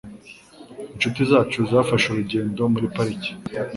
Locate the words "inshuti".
0.93-1.19